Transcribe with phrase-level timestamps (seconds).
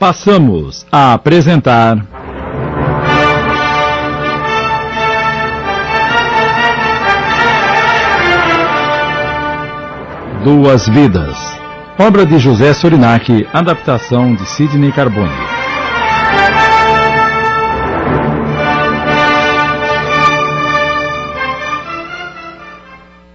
[0.00, 1.98] Passamos a apresentar.
[10.42, 11.36] Duas Vidas.
[11.98, 15.28] Obra de José Sorinac, adaptação de Sidney Carbone.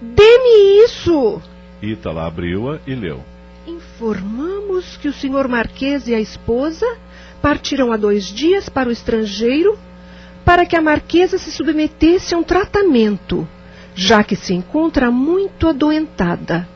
[0.02, 1.40] Dê-me isso!
[1.80, 3.22] Ítala abriu-a e leu.
[5.00, 6.86] Que o senhor Marquês e a esposa
[7.40, 9.78] partiram há dois dias para o estrangeiro
[10.46, 13.46] para que a Marquesa se submetesse a um tratamento,
[13.96, 16.68] já que se encontra muito adoentada.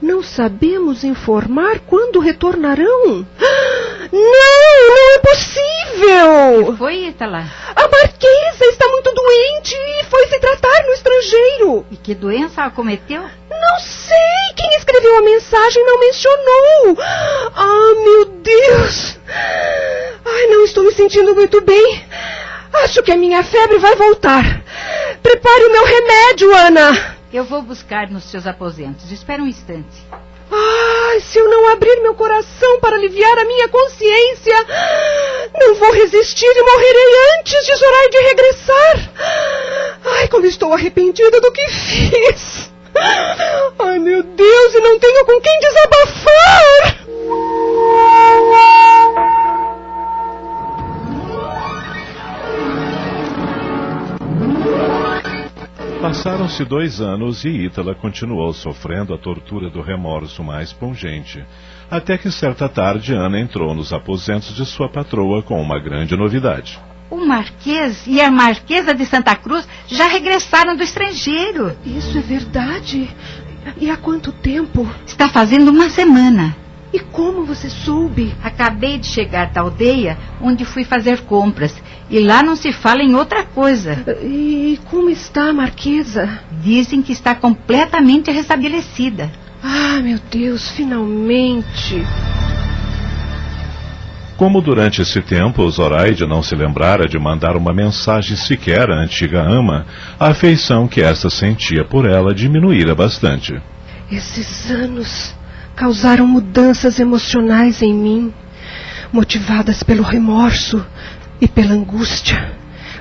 [0.00, 3.26] Não sabemos informar quando retornarão.
[4.10, 6.76] Não, não é possível!
[6.76, 7.44] Foi, Itala?
[7.76, 11.86] A Marquesa está muito doente e foi se tratar no estrangeiro.
[11.90, 13.22] E que doença a cometeu?
[13.22, 14.16] Não sei.
[14.56, 16.96] Quem escreveu a mensagem não mencionou.
[16.98, 19.18] Ah, meu Deus.
[20.24, 22.04] Ai, não estou me sentindo muito bem.
[22.72, 24.62] Acho que a minha febre vai voltar.
[25.22, 27.16] Prepare o meu remédio, Ana.
[27.32, 29.10] Eu vou buscar nos seus aposentos.
[29.12, 30.06] Espera um instante.
[31.12, 34.54] Ai, se eu não abrir meu coração para aliviar a minha consciência,
[35.60, 39.10] não vou resistir e morrerei antes de Zoraide regressar.
[40.06, 42.70] Ai, como estou arrependida do que fiz.
[43.78, 47.06] Ai, meu Deus, e não tenho com quem desabafar.
[56.52, 61.42] Passaram-se dois anos e Ítala continuou sofrendo a tortura do remorso mais pungente,
[61.90, 66.78] até que certa tarde Ana entrou nos aposentos de sua patroa com uma grande novidade.
[67.08, 71.74] O Marquês e a Marquesa de Santa Cruz já regressaram do estrangeiro.
[71.86, 73.08] Isso é verdade?
[73.80, 74.86] E há quanto tempo?
[75.06, 76.54] Está fazendo uma semana.
[76.92, 78.34] E como você soube?
[78.42, 81.74] Acabei de chegar da aldeia onde fui fazer compras.
[82.10, 84.04] E lá não se fala em outra coisa.
[84.22, 86.40] E como está a Marquesa?
[86.62, 89.30] Dizem que está completamente restabelecida.
[89.62, 92.04] Ah, meu Deus, finalmente.
[94.36, 99.40] Como durante esse tempo Zoraide não se lembrara de mandar uma mensagem sequer à antiga
[99.40, 99.86] ama,
[100.18, 103.54] a afeição que esta sentia por ela diminuíra bastante.
[104.10, 105.32] Esses anos
[105.74, 108.34] causaram mudanças emocionais em mim,
[109.12, 110.84] motivadas pelo remorso
[111.40, 112.52] e pela angústia.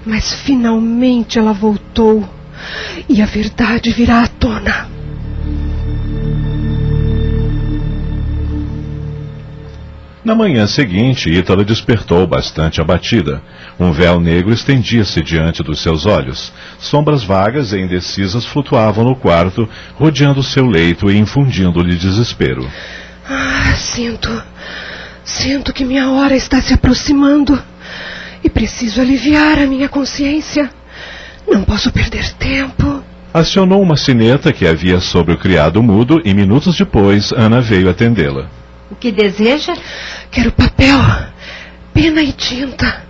[0.06, 2.28] Mas finalmente ela voltou
[3.08, 5.01] e a verdade virá à tona.
[10.24, 13.42] Na manhã seguinte, Ítala despertou bastante abatida.
[13.80, 16.54] Um véu negro estendia-se diante dos seus olhos.
[16.78, 22.70] Sombras vagas e indecisas flutuavam no quarto, rodeando seu leito e infundindo-lhe desespero.
[23.28, 24.30] Ah, sinto.
[25.24, 27.60] Sinto que minha hora está se aproximando.
[28.44, 30.70] E preciso aliviar a minha consciência.
[31.48, 33.04] Não posso perder tempo.
[33.34, 38.61] Acionou uma sineta que havia sobre o criado mudo e minutos depois Ana veio atendê-la.
[38.92, 39.74] O que deseja?
[40.30, 41.00] Quero papel,
[41.94, 43.04] pena e tinta.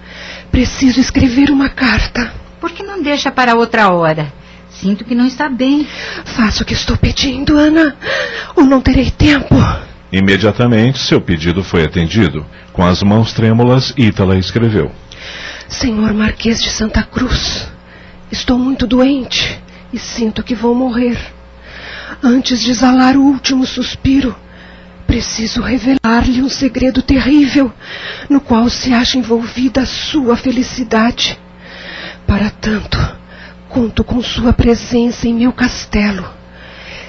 [0.51, 2.31] Preciso escrever uma carta.
[2.59, 4.31] Por que não deixa para outra hora?
[4.69, 5.87] Sinto que não está bem.
[6.23, 7.95] Faça o que estou pedindo, Ana,
[8.55, 9.55] ou não terei tempo.
[10.11, 12.45] Imediatamente seu pedido foi atendido.
[12.71, 14.91] Com as mãos trêmulas, Ítala escreveu.
[15.67, 17.67] Senhor Marquês de Santa Cruz,
[18.31, 19.59] estou muito doente
[19.91, 21.17] e sinto que vou morrer.
[22.21, 24.35] Antes de exalar o último suspiro,
[25.11, 27.69] preciso revelar-lhe um segredo terrível
[28.29, 31.37] no qual se acha envolvida a sua felicidade.
[32.25, 32.97] Para tanto,
[33.67, 36.25] conto com sua presença em meu castelo.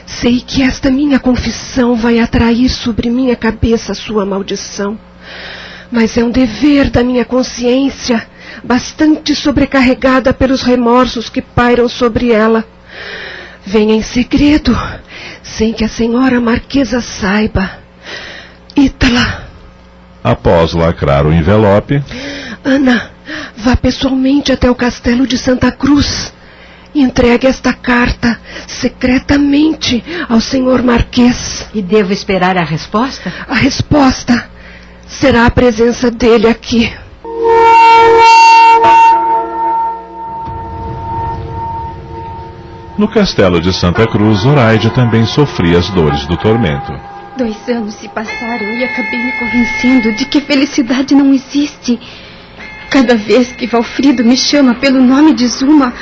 [0.05, 4.99] Sei que esta minha confissão vai atrair sobre minha cabeça sua maldição.
[5.89, 8.27] Mas é um dever da minha consciência,
[8.65, 12.65] bastante sobrecarregada pelos remorsos que pairam sobre ela.
[13.65, 14.77] Venha em segredo,
[15.41, 17.82] sem que a senhora Marquesa saiba.
[18.77, 19.49] Ítala.
[20.23, 22.03] Após lacrar o envelope.
[22.65, 23.11] Ana,
[23.57, 26.33] vá pessoalmente até o castelo de Santa Cruz.
[26.95, 31.67] Entregue esta carta secretamente ao senhor Marquês.
[31.75, 33.33] E devo esperar a resposta?
[33.49, 34.51] A resposta
[35.07, 36.93] será a presença dele aqui.
[42.99, 46.93] No castelo de Santa Cruz, Zoraide também sofria as dores do tormento.
[47.43, 51.99] Dois anos se passaram e acabei me convencendo de que felicidade não existe.
[52.89, 55.93] Cada vez que Valfrido me chama pelo nome de Zuma,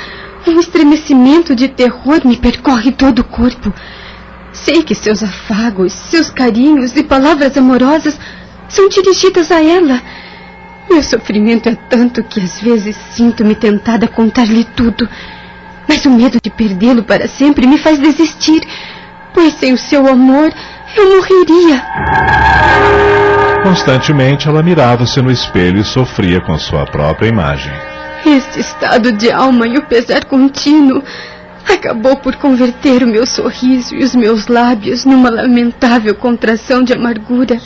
[0.45, 3.73] um estremecimento de terror me percorre todo o corpo.
[4.53, 8.19] Sei que seus afagos, seus carinhos e palavras amorosas
[8.69, 9.99] são dirigidas a ela.
[10.91, 15.09] Meu sofrimento é tanto que às vezes sinto-me tentada a contar-lhe tudo.
[15.87, 18.61] Mas o medo de perdê-lo para sempre me faz desistir,
[19.33, 20.53] pois sem o seu amor
[20.95, 21.83] eu morreria.
[23.63, 27.71] Constantemente ela mirava-se no espelho e sofria com sua própria imagem.
[28.25, 31.03] Este estado de alma e o pesar contínuo
[31.67, 37.59] acabou por converter o meu sorriso e os meus lábios numa lamentável contração de amargura.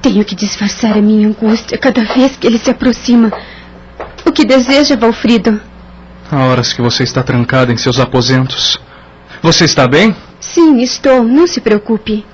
[0.00, 3.32] Tenho que disfarçar a minha angústia cada vez que ele se aproxima.
[4.24, 5.60] O que deseja, Valfrido?
[6.30, 8.80] Há horas que você está trancada em seus aposentos.
[9.42, 10.14] Você está bem?
[10.42, 11.22] Sim, estou.
[11.22, 12.26] Não se preocupe.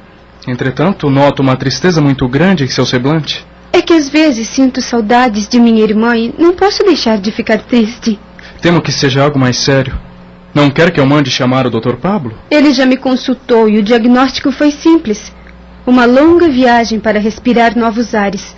[0.46, 3.46] Entretanto, noto uma tristeza muito grande em seu semblante.
[3.70, 7.58] É que às vezes sinto saudades de minha irmã e não posso deixar de ficar
[7.58, 8.18] triste.
[8.62, 9.96] Temo que seja algo mais sério.
[10.54, 11.96] Não quer que eu mande chamar o Dr.
[11.96, 12.34] Pablo?
[12.50, 15.30] Ele já me consultou e o diagnóstico foi simples.
[15.86, 18.56] Uma longa viagem para respirar novos ares.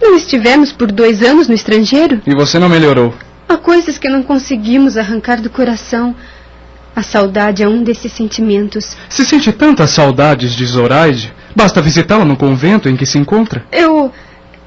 [0.00, 2.20] Não estivemos por dois anos no estrangeiro?
[2.26, 3.14] E você não melhorou?
[3.48, 6.14] Há coisas que não conseguimos arrancar do coração.
[6.94, 8.96] A saudade é um desses sentimentos.
[9.08, 13.64] Se sente tantas saudades de Zoraide, basta visitá-la no convento em que se encontra.
[13.72, 14.12] Eu.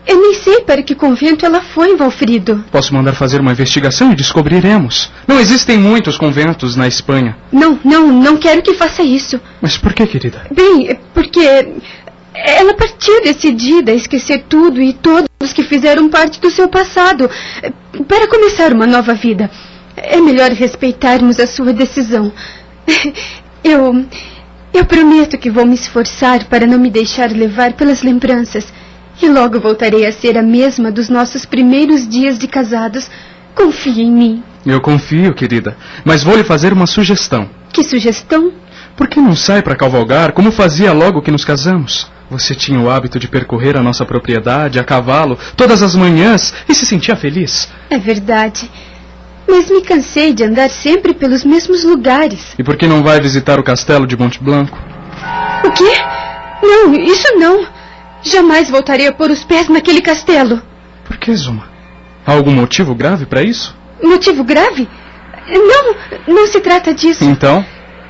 [0.08, 2.64] Eu nem sei para que convento ela foi, Valfrido.
[2.72, 5.12] Posso mandar fazer uma investigação e descobriremos.
[5.28, 7.36] Não existem muitos conventos na Espanha.
[7.52, 9.42] Não, não, não quero que faça isso.
[9.60, 10.46] Mas por que, querida?
[10.56, 11.42] Bem, porque
[12.36, 17.28] ela partiu decidida a esquecer tudo e todos que fizeram parte do seu passado
[18.08, 19.50] para começar uma nova vida.
[19.96, 22.32] É melhor respeitarmos a sua decisão.
[23.64, 24.06] Eu.
[24.74, 28.74] Eu prometo que vou me esforçar para não me deixar levar pelas lembranças.
[29.22, 33.10] E logo voltarei a ser a mesma dos nossos primeiros dias de casados.
[33.56, 34.44] Confie em mim.
[34.66, 35.78] Eu confio, querida.
[36.04, 37.50] Mas vou lhe fazer uma sugestão.
[37.72, 38.52] Que sugestão?
[38.98, 42.08] Por que não sai para cavalgar como fazia logo que nos casamos?
[42.30, 46.74] Você tinha o hábito de percorrer a nossa propriedade a cavalo todas as manhãs e
[46.74, 47.70] se sentia feliz.
[47.90, 48.70] É verdade.
[49.48, 52.56] Mas me cansei de andar sempre pelos mesmos lugares.
[52.58, 54.78] E por que não vai visitar o castelo de Monte Blanco?
[55.64, 55.92] O quê?
[56.62, 57.66] Não, isso não.
[58.24, 60.62] Jamais voltarei a pôr os pés naquele castelo.
[61.06, 61.68] Por que, Zuma?
[62.26, 63.76] Há algum motivo grave para isso?
[64.02, 64.88] Motivo grave?
[65.48, 65.96] Não,
[66.28, 67.24] não se trata disso.
[67.24, 67.64] Então?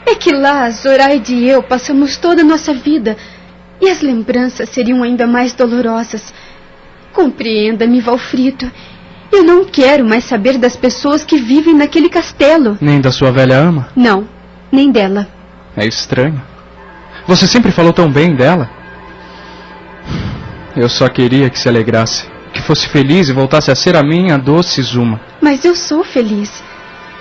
[0.06, 3.18] É que lá, Zoraide e eu passamos toda a nossa vida.
[3.82, 6.34] E as lembranças seriam ainda mais dolorosas.
[7.12, 8.72] Compreenda-me, Valfrito.
[9.32, 12.78] Eu não quero mais saber das pessoas que vivem naquele castelo.
[12.80, 13.90] Nem da sua velha ama?
[13.96, 14.28] Não,
[14.72, 15.28] nem dela.
[15.76, 16.42] É estranho.
[17.28, 18.70] Você sempre falou tão bem dela.
[20.76, 24.38] Eu só queria que se alegrasse, que fosse feliz e voltasse a ser a minha
[24.38, 25.20] doce Zuma.
[25.42, 26.64] Mas eu sou feliz.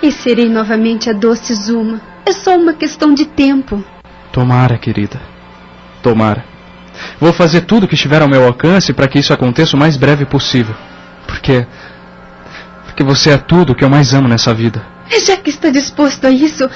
[0.03, 2.01] E serei novamente a doce Zuma.
[2.25, 3.83] É só uma questão de tempo.
[4.31, 5.19] Tomara, querida.
[6.03, 6.43] Tomara.
[7.19, 10.25] Vou fazer tudo que estiver ao meu alcance para que isso aconteça o mais breve
[10.25, 10.75] possível.
[11.25, 11.65] Porque.
[12.95, 14.81] Porque você é tudo que eu mais amo nessa vida.
[15.25, 16.69] Já que está disposto a isso,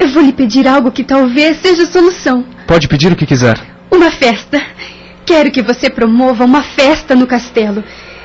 [0.00, 2.42] eu vou lhe pedir algo que talvez seja a solução.
[2.66, 3.60] Pode pedir o que quiser.
[3.92, 4.62] Uma festa.
[5.26, 7.84] Quero que você promova uma festa no castelo.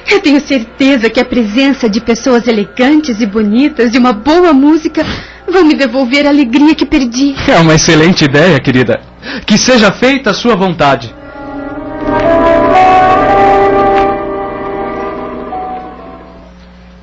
[0.09, 5.05] Eu tenho certeza que a presença de pessoas elegantes e bonitas e uma boa música
[5.45, 7.35] vão me devolver a alegria que perdi.
[7.45, 9.01] É uma excelente ideia, querida.
[9.45, 11.13] Que seja feita a sua vontade.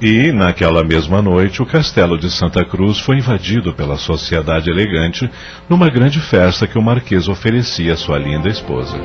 [0.00, 5.30] E, naquela mesma noite, o castelo de Santa Cruz foi invadido pela sociedade elegante
[5.68, 8.98] numa grande festa que o marquês oferecia à sua linda esposa.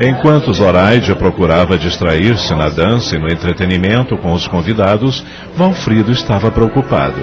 [0.00, 5.22] Enquanto Zoraide procurava distrair-se na dança e no entretenimento com os convidados,
[5.56, 7.20] Valfrido estava preocupado.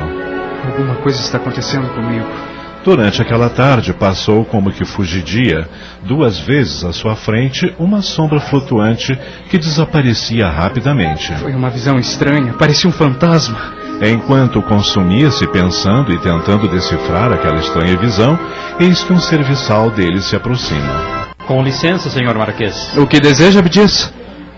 [0.65, 2.56] Alguma coisa está acontecendo comigo.
[2.87, 5.67] Durante aquela tarde, passou como que fugidia,
[6.03, 9.13] duas vezes à sua frente, uma sombra flutuante
[9.49, 11.33] que desaparecia rapidamente.
[11.35, 13.73] Foi uma visão estranha, parecia um fantasma.
[14.01, 18.39] Enquanto consumia-se pensando e tentando decifrar aquela estranha visão,
[18.79, 21.35] eis que um serviçal dele se aproxima.
[21.45, 22.95] Com licença, senhor Marquês.
[22.95, 24.13] O que deseja, Abdias?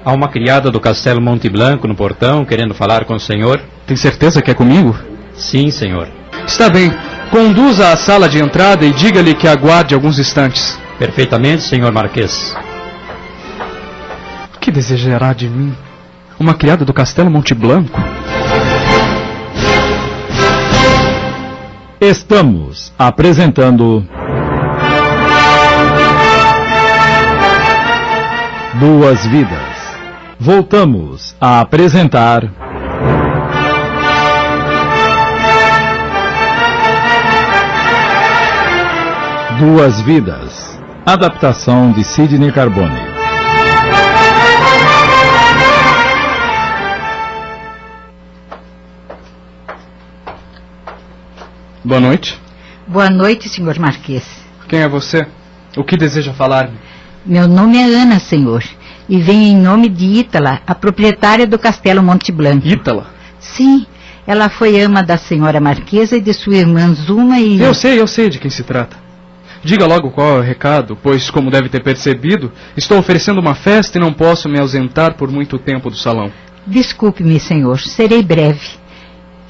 [0.06, 3.60] Há uma criada do Castelo Monte Blanco no portão querendo falar com o senhor.
[3.88, 4.96] Tem certeza que é comigo?
[5.34, 6.08] Sim, senhor.
[6.46, 6.94] Está bem.
[7.32, 10.80] Conduza à sala de entrada e diga-lhe que aguarde alguns instantes.
[10.98, 12.56] Perfeitamente, senhor Marquês.
[14.56, 15.76] O que desejará de mim?
[16.40, 18.00] Uma criada do Castelo Monte Blanco?
[22.02, 24.04] Estamos apresentando.
[28.80, 29.60] Duas Vidas.
[30.40, 32.69] Voltamos a apresentar.
[39.60, 40.80] Duas Vidas.
[41.06, 42.98] Adaptação de Sidney Carbone.
[51.84, 52.40] Boa noite.
[52.88, 54.24] Boa noite, senhor Marquês.
[54.70, 55.28] Quem é você?
[55.76, 56.78] O que deseja falar-me?
[57.26, 58.64] Meu nome é Ana, senhor,
[59.10, 62.66] e venho em nome de Ítala, a proprietária do Castelo Monte Blanco.
[62.66, 63.08] Ítala?
[63.42, 63.86] Sim,
[64.26, 67.60] ela foi ama da senhora Marquesa e de sua irmã Zuma e...
[67.60, 69.09] Eu sei, eu sei de quem se trata.
[69.64, 73.98] Diga logo qual é o recado, pois, como deve ter percebido, estou oferecendo uma festa
[73.98, 76.32] e não posso me ausentar por muito tempo do salão.
[76.66, 78.80] Desculpe-me, senhor, serei breve.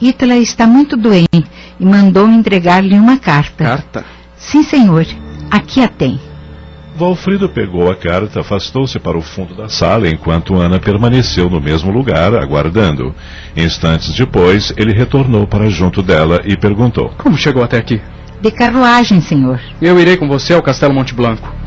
[0.01, 1.45] Ítala está muito doente
[1.79, 3.65] e mandou-me entregar-lhe uma carta.
[3.65, 4.05] Carta?
[4.37, 5.05] Sim, senhor.
[5.51, 6.19] Aqui a tem.
[6.95, 11.91] Valfrido pegou a carta, afastou-se para o fundo da sala, enquanto Ana permaneceu no mesmo
[11.91, 13.15] lugar, aguardando.
[13.55, 18.01] Instantes depois, ele retornou para junto dela e perguntou: Como chegou até aqui?
[18.41, 19.60] De carruagem, senhor.
[19.81, 21.60] Eu irei com você ao Castelo Monte Blanco.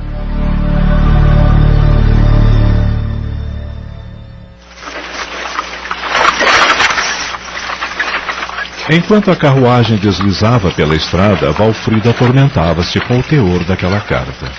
[8.91, 14.51] Enquanto a carruagem deslizava pela estrada, Valfrido atormentava-se com o teor daquela carta.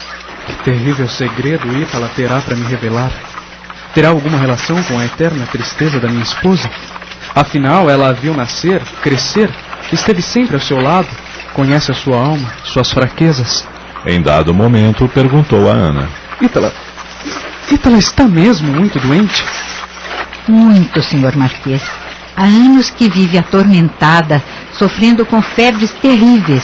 [0.46, 3.12] Que terrível segredo Ítala terá para me revelar.
[3.94, 6.70] Terá alguma relação com a eterna tristeza da minha esposa?
[7.36, 9.50] Afinal, ela a viu nascer, crescer,
[9.92, 11.08] esteve sempre ao seu lado,
[11.54, 13.66] conhece a sua alma, suas fraquezas.
[14.06, 16.10] Em dado momento, perguntou a Ana:
[16.42, 16.74] Ítala.
[17.72, 19.44] Ítala está mesmo muito doente?
[20.48, 21.82] Muito, senhor Marquês.
[22.36, 24.44] Há anos que vive atormentada,
[24.74, 26.64] sofrendo com febres terríveis.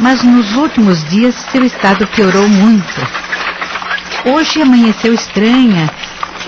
[0.00, 3.08] Mas nos últimos dias seu estado piorou muito.
[4.24, 5.88] Hoje amanheceu estranha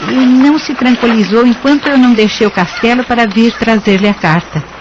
[0.08, 4.75] e não se tranquilizou enquanto eu não deixei o castelo para vir trazer-lhe a carta.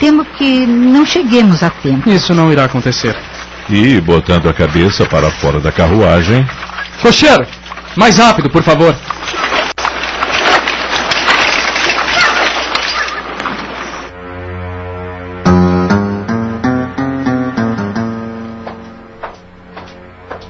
[0.00, 2.08] Temo que não cheguemos a tempo.
[2.08, 3.14] Isso não irá acontecer.
[3.68, 6.44] E, botando a cabeça para fora da carruagem,
[7.02, 7.46] Cocheiro!
[7.96, 8.94] Mais rápido, por favor.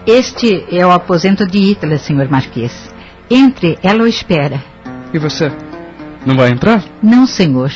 [0.06, 2.92] Este é o aposento de Ítala, senhor Marquês.
[3.30, 4.62] Entre, ela o espera.
[5.14, 5.52] E você?
[6.26, 6.82] Não vai entrar?
[7.00, 7.70] Não, senhor.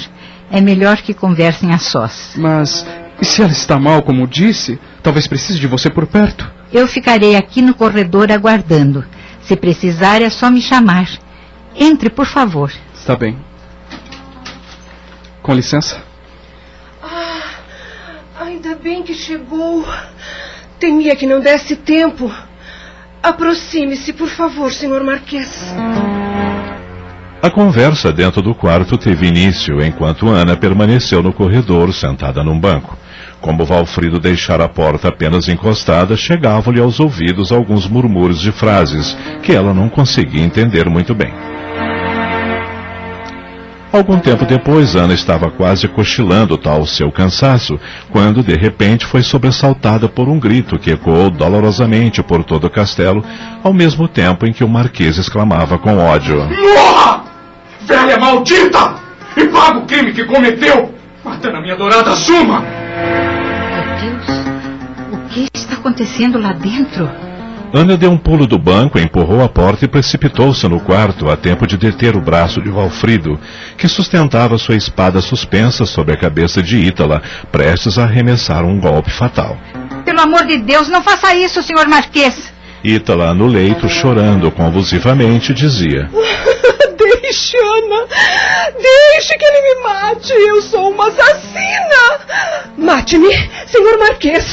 [0.55, 2.35] É melhor que conversem a sós.
[2.37, 2.87] Mas
[3.21, 4.79] e se ela está mal, como disse?
[5.03, 6.49] Talvez precise de você por perto.
[6.73, 9.05] Eu ficarei aqui no corredor aguardando.
[9.43, 11.09] Se precisar, é só me chamar.
[11.75, 12.73] Entre, por favor.
[12.95, 13.37] Está bem.
[15.43, 16.01] Com licença.
[17.03, 17.43] Ah,
[18.41, 19.85] ainda bem que chegou.
[20.79, 22.33] Temia que não desse tempo.
[23.21, 25.75] Aproxime-se, por favor, senhor Marquês.
[27.45, 32.97] A conversa dentro do quarto teve início enquanto Ana permaneceu no corredor, sentada num banco.
[33.39, 39.53] Como Valfrido deixara a porta apenas encostada, chegavam-lhe aos ouvidos alguns murmúrios de frases que
[39.53, 41.35] ela não conseguia entender muito bem.
[43.93, 47.79] Algum tempo depois, Ana estava quase cochilando tal seu cansaço,
[48.11, 53.23] quando de repente foi sobressaltada por um grito que ecoou dolorosamente por todo o castelo,
[53.63, 57.34] ao mesmo tempo em que o marquês exclamava com ódio: Morra!
[57.87, 58.95] Velha maldita!
[59.37, 62.61] E paga o crime que cometeu, matando a minha dourada Zuma!
[62.61, 64.27] Meu Deus,
[65.13, 67.11] o que está acontecendo lá dentro?
[67.75, 71.67] Ana deu um pulo do banco, empurrou a porta e precipitou-se no quarto a tempo
[71.67, 73.37] de deter o braço de Valfrido,
[73.77, 79.11] que sustentava sua espada suspensa sobre a cabeça de Ítala, prestes a arremessar um golpe
[79.11, 79.59] fatal.
[80.05, 82.54] Pelo amor de Deus, não faça isso, senhor Marquês.
[82.85, 86.11] Ítala, no leito, chorando convulsivamente, dizia:
[86.99, 88.07] Deixe, Ana.
[88.79, 90.33] Deixe que ele me mate.
[90.33, 92.21] Eu sou uma assassina.
[92.77, 93.33] Mate-me,
[93.69, 94.45] senhor Marquês.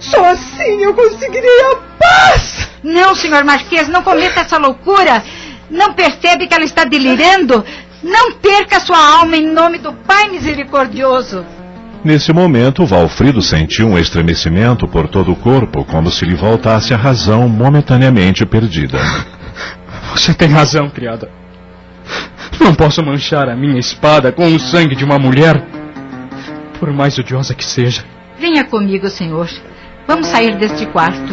[0.00, 2.68] Só assim eu conseguirei a paz.
[2.84, 5.24] Não, senhor Marquês, não cometa essa loucura.
[5.70, 7.64] Não percebe que ela está delirando?
[8.02, 11.46] Não perca sua alma em nome do Pai Misericordioso.
[12.04, 16.96] Nesse momento, Valfrido sentiu um estremecimento por todo o corpo, como se lhe voltasse a
[16.96, 18.98] razão momentaneamente perdida.
[20.12, 21.30] Você tem razão, criada.
[22.60, 25.64] Não posso manchar a minha espada com o sangue de uma mulher,
[26.80, 28.04] por mais odiosa que seja.
[28.38, 29.48] Venha comigo, senhor.
[30.06, 31.32] Vamos sair deste quarto.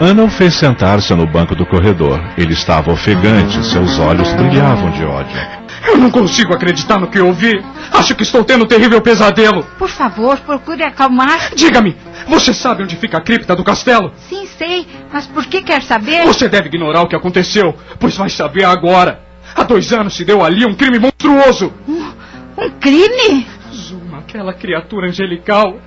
[0.00, 2.20] Ana o fez sentar-se no banco do corredor.
[2.36, 5.63] Ele estava ofegante, seus olhos brilhavam de ódio.
[5.86, 7.62] Eu não consigo acreditar no que ouvi.
[7.92, 9.64] Acho que estou tendo um terrível pesadelo.
[9.78, 11.54] Por favor, procure acalmar.
[11.54, 14.12] Diga-me, você sabe onde fica a cripta do castelo?
[14.28, 16.24] Sim, sei, mas por que quer saber?
[16.24, 19.20] Você deve ignorar o que aconteceu, pois vai saber agora.
[19.54, 21.72] Há dois anos se deu ali um crime monstruoso.
[21.86, 22.12] Um,
[22.58, 23.46] um crime?
[23.72, 25.78] Zuma, aquela criatura angelical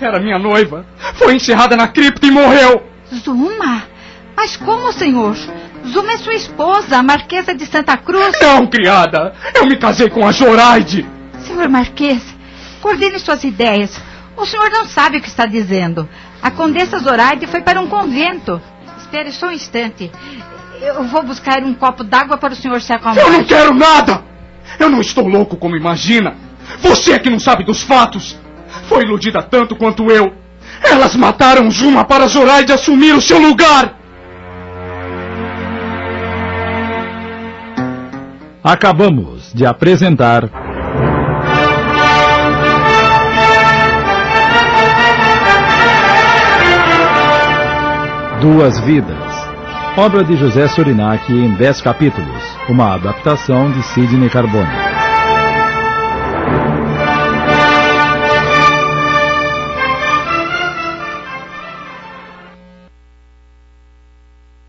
[0.00, 0.86] Era minha noiva.
[1.14, 2.82] Foi encerrada na cripta e morreu.
[3.14, 3.82] Zuma?
[4.34, 5.36] Mas como, senhor?
[5.86, 8.32] Zuma é sua esposa, a Marquesa de Santa Cruz.
[8.40, 9.32] Não, criada.
[9.54, 11.06] Eu me casei com a Zoraide.
[11.46, 12.22] Senhor Marquês,
[12.80, 14.00] coordene suas ideias.
[14.36, 16.08] O senhor não sabe o que está dizendo.
[16.42, 18.60] A Condessa Zoraide foi para um convento.
[18.98, 20.10] Espere só um instante.
[20.80, 23.22] Eu vou buscar um copo d'água para o senhor se acalmar.
[23.24, 24.24] Eu não quero nada!
[24.78, 26.34] Eu não estou louco como imagina.
[26.78, 28.38] Você é que não sabe dos fatos.
[28.88, 30.32] Foi iludida tanto quanto eu.
[30.82, 33.99] Elas mataram Zuma para Zoraide assumir o seu lugar.
[38.72, 40.48] Acabamos de apresentar.
[48.40, 49.16] Duas Vidas.
[49.96, 52.44] Obra de José Surinac em dez capítulos.
[52.68, 54.79] Uma adaptação de Sidney Carbone.